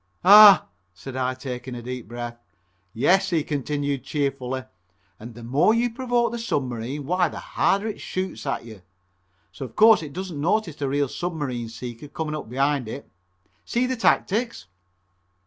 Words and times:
"Ah!" 0.25 0.65
said 0.95 1.15
I, 1.15 1.35
taking 1.35 1.75
a 1.75 1.81
deep 1.83 2.07
breath. 2.07 2.39
"Yes," 2.91 3.29
he 3.29 3.43
continues 3.43 4.01
cheerfully, 4.01 4.63
"and 5.19 5.35
the 5.35 5.43
more 5.43 5.75
you 5.75 5.93
provoked 5.93 6.31
the 6.31 6.39
submarine 6.39 7.05
why 7.05 7.29
the 7.29 7.37
harder 7.37 7.85
it 7.85 8.01
shoots 8.01 8.47
at 8.47 8.65
you, 8.65 8.81
so 9.51 9.63
of 9.65 9.75
course 9.75 10.01
it 10.01 10.11
doesn't 10.11 10.41
notice 10.41 10.75
the 10.77 10.89
real 10.89 11.07
Submarine 11.07 11.69
Sinker 11.69 12.07
coming 12.07 12.35
up 12.35 12.49
behind 12.49 12.87
it. 12.87 13.11
See 13.63 13.85
the 13.85 13.95
tactics." 13.95 14.65